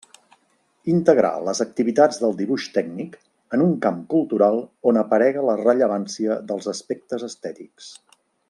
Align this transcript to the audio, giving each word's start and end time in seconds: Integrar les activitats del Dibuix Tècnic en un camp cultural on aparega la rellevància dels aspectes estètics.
Integrar 0.93 1.29
les 1.49 1.61
activitats 1.65 2.21
del 2.23 2.33
Dibuix 2.39 2.65
Tècnic 2.79 3.17
en 3.59 3.65
un 3.67 3.77
camp 3.85 4.01
cultural 4.17 4.59
on 4.93 5.01
aparega 5.05 5.47
la 5.51 5.59
rellevància 5.63 6.43
dels 6.53 6.73
aspectes 6.77 7.29
estètics. 7.33 7.97